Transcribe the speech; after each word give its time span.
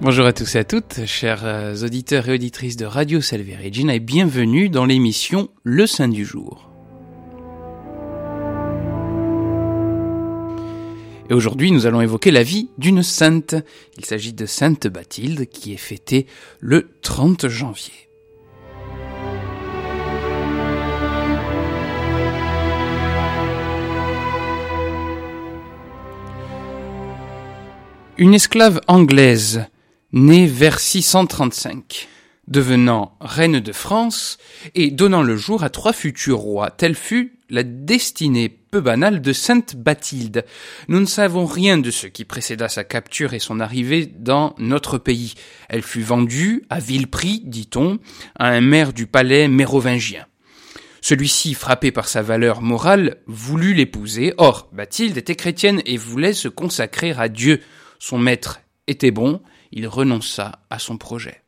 Bonjour 0.00 0.26
à 0.26 0.32
tous 0.32 0.54
et 0.54 0.58
à 0.58 0.64
toutes, 0.64 1.06
chers 1.06 1.44
euh, 1.44 1.74
auditeurs 1.82 2.28
et 2.28 2.34
auditrices 2.34 2.76
de 2.76 2.86
Radio 2.86 3.20
Salve 3.20 3.50
Regina 3.60 3.96
et 3.96 3.98
bienvenue 3.98 4.68
dans 4.68 4.84
l'émission 4.84 5.48
Le 5.64 5.88
Saint 5.88 6.06
du 6.06 6.24
jour. 6.24 6.70
Et 11.28 11.34
aujourd'hui, 11.34 11.72
nous 11.72 11.86
allons 11.86 12.00
évoquer 12.00 12.30
la 12.30 12.44
vie 12.44 12.70
d'une 12.78 13.02
sainte. 13.02 13.56
Il 13.96 14.04
s'agit 14.04 14.32
de 14.32 14.46
Sainte 14.46 14.86
Bathilde 14.86 15.46
qui 15.46 15.72
est 15.72 15.76
fêtée 15.76 16.26
le 16.60 16.92
30 17.02 17.48
janvier. 17.48 17.92
Une 28.16 28.34
esclave 28.34 28.80
anglaise, 28.86 29.66
née 30.12 30.46
vers 30.46 30.80
635, 30.80 32.08
devenant 32.46 33.16
reine 33.20 33.60
de 33.60 33.72
France 33.72 34.38
et 34.74 34.90
donnant 34.90 35.22
le 35.22 35.36
jour 35.36 35.62
à 35.62 35.70
trois 35.70 35.92
futurs 35.92 36.38
rois, 36.38 36.70
telle 36.70 36.94
fut 36.94 37.38
la 37.50 37.62
destinée 37.62 38.48
peu 38.48 38.80
banale 38.80 39.22
de 39.22 39.32
Sainte 39.32 39.76
Bathilde. 39.76 40.44
Nous 40.88 41.00
ne 41.00 41.06
savons 41.06 41.46
rien 41.46 41.78
de 41.78 41.90
ce 41.90 42.06
qui 42.06 42.24
précéda 42.24 42.68
sa 42.68 42.84
capture 42.84 43.32
et 43.32 43.38
son 43.38 43.60
arrivée 43.60 44.06
dans 44.06 44.54
notre 44.58 44.98
pays. 44.98 45.34
Elle 45.68 45.82
fut 45.82 46.02
vendue 46.02 46.64
à 46.68 46.78
vil 46.78 47.06
prix, 47.06 47.42
dit-on, 47.44 47.98
à 48.38 48.48
un 48.48 48.60
maire 48.60 48.92
du 48.92 49.06
palais 49.06 49.48
mérovingien. 49.48 50.26
Celui-ci, 51.00 51.54
frappé 51.54 51.90
par 51.92 52.08
sa 52.08 52.22
valeur 52.22 52.60
morale, 52.60 53.18
voulut 53.26 53.72
l'épouser. 53.72 54.34
Or, 54.36 54.68
Bathilde 54.72 55.16
était 55.16 55.36
chrétienne 55.36 55.80
et 55.86 55.96
voulait 55.96 56.32
se 56.32 56.48
consacrer 56.48 57.12
à 57.12 57.28
Dieu. 57.28 57.60
Son 57.98 58.18
maître 58.18 58.60
était 58.88 59.12
bon, 59.12 59.40
il 59.72 59.86
renonça 59.86 60.60
à 60.70 60.78
son 60.78 60.96
projet. 60.96 61.42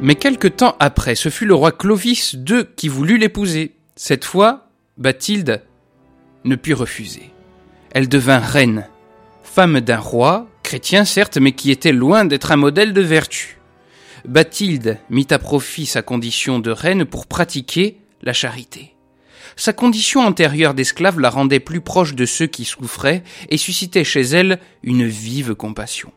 Mais 0.00 0.14
quelque 0.14 0.46
temps 0.48 0.76
après, 0.78 1.14
ce 1.14 1.28
fut 1.28 1.44
le 1.44 1.54
roi 1.54 1.72
Clovis 1.72 2.34
II 2.34 2.64
qui 2.76 2.88
voulut 2.88 3.18
l'épouser. 3.18 3.74
Cette 3.96 4.24
fois, 4.24 4.68
Bathilde 4.96 5.62
ne 6.44 6.54
put 6.54 6.72
refuser 6.72 7.32
elle 7.90 8.08
devint 8.08 8.38
reine, 8.38 8.86
femme 9.48 9.80
d'un 9.80 9.98
roi, 9.98 10.46
chrétien 10.62 11.04
certes, 11.04 11.38
mais 11.38 11.52
qui 11.52 11.70
était 11.70 11.92
loin 11.92 12.24
d'être 12.24 12.52
un 12.52 12.56
modèle 12.56 12.92
de 12.92 13.00
vertu. 13.00 13.58
Bathilde 14.24 14.98
mit 15.10 15.26
à 15.30 15.38
profit 15.38 15.86
sa 15.86 16.02
condition 16.02 16.58
de 16.58 16.70
reine 16.70 17.04
pour 17.04 17.26
pratiquer 17.26 17.98
la 18.22 18.32
charité. 18.32 18.94
Sa 19.56 19.72
condition 19.72 20.20
antérieure 20.20 20.74
d'esclave 20.74 21.18
la 21.18 21.30
rendait 21.30 21.60
plus 21.60 21.80
proche 21.80 22.14
de 22.14 22.26
ceux 22.26 22.46
qui 22.46 22.64
souffraient 22.64 23.24
et 23.48 23.56
suscitait 23.56 24.04
chez 24.04 24.20
elle 24.20 24.60
une 24.82 25.06
vive 25.06 25.54
compassion. 25.54 26.12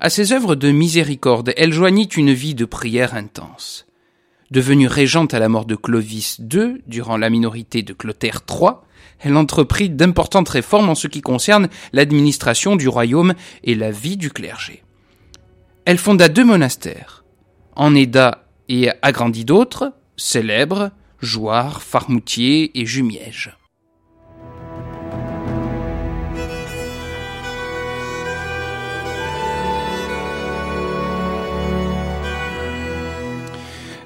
À 0.00 0.08
ses 0.08 0.32
œuvres 0.32 0.54
de 0.54 0.70
miséricorde, 0.70 1.52
elle 1.56 1.72
joignit 1.72 2.16
une 2.16 2.32
vie 2.32 2.54
de 2.54 2.64
prière 2.64 3.14
intense. 3.14 3.86
Devenue 4.50 4.88
régente 4.88 5.32
à 5.32 5.38
la 5.38 5.48
mort 5.48 5.64
de 5.64 5.76
Clovis 5.76 6.40
II, 6.40 6.82
durant 6.88 7.16
la 7.16 7.30
minorité 7.30 7.82
de 7.82 7.92
Clotaire 7.92 8.40
III, 8.48 8.70
elle 9.20 9.36
entreprit 9.36 9.90
d'importantes 9.90 10.48
réformes 10.48 10.88
en 10.88 10.94
ce 10.96 11.06
qui 11.06 11.20
concerne 11.20 11.68
l'administration 11.92 12.74
du 12.74 12.88
royaume 12.88 13.34
et 13.62 13.76
la 13.76 13.92
vie 13.92 14.16
du 14.16 14.30
clergé. 14.30 14.82
Elle 15.84 15.98
fonda 15.98 16.28
deux 16.28 16.44
monastères, 16.44 17.24
en 17.76 17.94
aida 17.94 18.44
et 18.68 18.90
agrandit 19.02 19.44
d'autres, 19.44 19.92
célèbres, 20.16 20.90
Jouarre, 21.20 21.82
Farmoutier 21.82 22.78
et 22.80 22.86
Jumièges. 22.86 23.56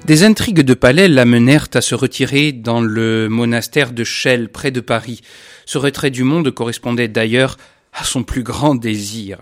Des 0.05 0.23
intrigues 0.23 0.61
de 0.61 0.75
palais 0.75 1.07
l'amenèrent 1.07 1.67
à 1.73 1.81
se 1.81 1.95
retirer 1.95 2.51
dans 2.51 2.79
le 2.79 3.27
monastère 3.27 3.91
de 3.91 4.03
Chelles, 4.03 4.49
près 4.49 4.69
de 4.69 4.79
Paris. 4.79 5.21
Ce 5.65 5.79
retrait 5.79 6.11
du 6.11 6.23
monde 6.23 6.51
correspondait 6.51 7.07
d'ailleurs 7.07 7.57
à 7.91 8.03
son 8.03 8.21
plus 8.21 8.43
grand 8.43 8.75
désir. 8.75 9.39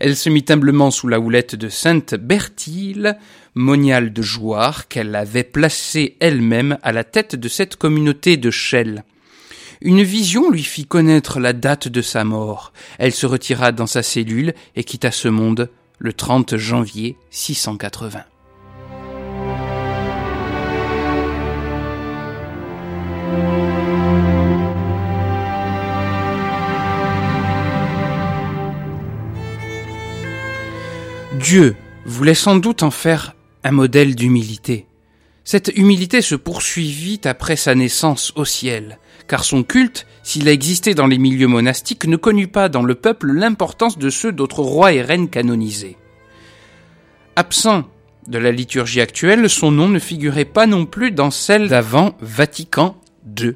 Elle 0.00 0.16
se 0.16 0.30
mit 0.30 0.46
humblement 0.48 0.90
sous 0.90 1.08
la 1.08 1.20
houlette 1.20 1.56
de 1.56 1.68
sainte 1.68 2.14
Berthile, 2.14 3.18
moniale 3.54 4.14
de 4.14 4.22
Jouarre, 4.22 4.88
qu'elle 4.88 5.14
avait 5.14 5.44
placée 5.44 6.16
elle-même 6.20 6.78
à 6.82 6.92
la 6.92 7.04
tête 7.04 7.36
de 7.36 7.48
cette 7.48 7.76
communauté 7.76 8.38
de 8.38 8.50
Chelles. 8.50 9.04
Une 9.82 10.02
vision 10.02 10.50
lui 10.50 10.62
fit 10.62 10.86
connaître 10.86 11.38
la 11.38 11.52
date 11.52 11.86
de 11.86 12.00
sa 12.00 12.24
mort. 12.24 12.72
Elle 12.98 13.12
se 13.12 13.26
retira 13.26 13.72
dans 13.72 13.86
sa 13.86 14.02
cellule 14.02 14.54
et 14.74 14.84
quitta 14.84 15.10
ce 15.10 15.28
monde 15.28 15.68
le 15.98 16.14
30 16.14 16.56
janvier 16.56 17.18
680. 17.30 18.24
Dieu 31.38 31.76
voulait 32.04 32.34
sans 32.34 32.56
doute 32.56 32.82
en 32.82 32.90
faire 32.90 33.36
un 33.62 33.70
modèle 33.70 34.16
d'humilité. 34.16 34.86
Cette 35.44 35.70
humilité 35.76 36.20
se 36.20 36.34
poursuivit 36.34 37.20
après 37.24 37.54
sa 37.54 37.76
naissance 37.76 38.32
au 38.34 38.44
ciel, 38.44 38.98
car 39.28 39.44
son 39.44 39.62
culte, 39.62 40.06
s'il 40.24 40.48
a 40.48 40.52
existé 40.52 40.94
dans 40.94 41.06
les 41.06 41.16
milieux 41.16 41.46
monastiques, 41.46 42.06
ne 42.06 42.16
connut 42.16 42.48
pas 42.48 42.68
dans 42.68 42.82
le 42.82 42.96
peuple 42.96 43.30
l'importance 43.32 43.98
de 43.98 44.10
ceux 44.10 44.32
d'autres 44.32 44.62
rois 44.62 44.92
et 44.92 45.00
reines 45.00 45.30
canonisés. 45.30 45.96
Absent 47.36 47.84
de 48.26 48.38
la 48.38 48.50
liturgie 48.50 49.00
actuelle, 49.00 49.48
son 49.48 49.70
nom 49.70 49.88
ne 49.88 50.00
figurait 50.00 50.44
pas 50.44 50.66
non 50.66 50.86
plus 50.86 51.12
dans 51.12 51.30
celle 51.30 51.68
d'avant 51.68 52.16
Vatican 52.20 52.96
II. 53.38 53.54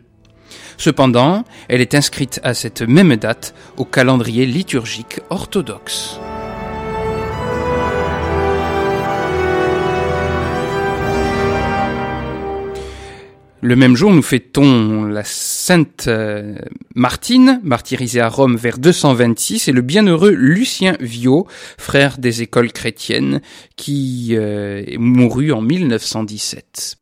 Cependant, 0.78 1.44
elle 1.68 1.80
est 1.80 1.96
inscrite 1.96 2.40
à 2.44 2.54
cette 2.54 2.82
même 2.82 3.16
date 3.16 3.54
au 3.76 3.84
calendrier 3.84 4.46
liturgique 4.46 5.20
orthodoxe. 5.30 6.20
Le 13.64 13.76
même 13.76 13.94
jour, 13.94 14.12
nous 14.12 14.22
fêtons 14.22 15.04
la 15.04 15.22
Sainte 15.22 16.06
euh, 16.08 16.56
Martine, 16.96 17.60
martyrisée 17.62 18.20
à 18.20 18.28
Rome 18.28 18.56
vers 18.56 18.76
226, 18.76 19.68
et 19.68 19.72
le 19.72 19.82
bienheureux 19.82 20.32
Lucien 20.32 20.96
Viau, 20.98 21.46
frère 21.78 22.18
des 22.18 22.42
écoles 22.42 22.72
chrétiennes, 22.72 23.40
qui 23.76 24.30
euh, 24.32 24.82
mourut 24.98 25.52
en 25.52 25.62
1917. 25.62 27.01